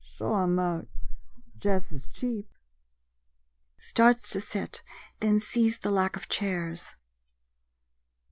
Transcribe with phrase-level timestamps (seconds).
[0.03, 0.87] White Sure I mought—
[1.63, 2.49] jes' as cheap.
[3.77, 4.81] [Starts to sit,
[5.19, 6.95] then sees the lack of chairs.